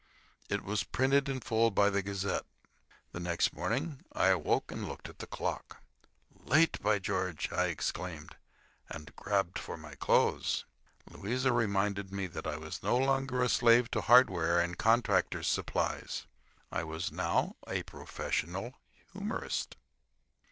It 0.49 0.63
was 0.63 0.83
printed 0.83 1.29
in 1.29 1.41
full 1.41 1.69
by 1.69 1.91
the 1.91 2.01
Gazette. 2.01 2.47
The 3.11 3.19
next 3.19 3.53
morning 3.53 4.01
I 4.13 4.29
awoke 4.29 4.71
and 4.71 4.87
looked 4.87 5.07
at 5.09 5.19
the 5.19 5.27
clock. 5.27 5.79
"Late, 6.43 6.81
by 6.81 6.97
George!" 6.97 7.51
I 7.51 7.67
exclaimed, 7.67 8.35
and 8.89 9.15
grabbed 9.15 9.59
for 9.59 9.77
my 9.77 9.93
clothes. 9.93 10.65
Louisa 11.07 11.53
reminded 11.53 12.11
me 12.11 12.25
that 12.25 12.47
I 12.47 12.57
was 12.57 12.81
no 12.81 12.97
longer 12.97 13.43
a 13.43 13.47
slave 13.47 13.91
to 13.91 14.01
hardware 14.01 14.59
and 14.59 14.75
contractors' 14.75 15.45
supplies. 15.47 16.25
I 16.71 16.83
was 16.83 17.11
now 17.11 17.55
a 17.67 17.83
professional 17.83 18.79
humorist. 19.13 19.77